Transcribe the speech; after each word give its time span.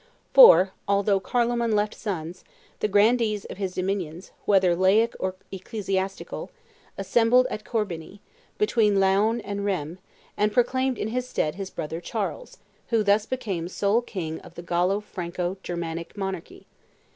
For, 0.33 0.71
although 0.87 1.19
Carloman 1.19 1.73
left 1.75 1.93
sons, 1.93 2.43
the 2.79 2.87
grandees 2.87 3.45
of 3.45 3.57
his 3.57 3.75
dominions, 3.75 4.31
whether 4.45 4.75
laic 4.75 5.13
or 5.19 5.35
ecclesiastical, 5.51 6.49
assembled 6.97 7.45
at 7.51 7.63
Corbeny, 7.63 8.19
between 8.57 8.99
Laon 8.99 9.41
and 9.41 9.63
Rheims, 9.63 9.99
and 10.35 10.51
proclaimed 10.51 10.97
in 10.97 11.09
his 11.09 11.27
stead 11.27 11.53
his 11.53 11.69
brother 11.69 12.01
Charles, 12.01 12.57
who 12.87 13.03
thus 13.03 13.27
became 13.27 13.67
sole 13.67 14.01
king 14.01 14.39
of 14.39 14.55
the 14.55 14.63
Gallo 14.63 15.01
Franco 15.01 15.57
Germanic 15.61 16.17
monarchy. 16.17 16.65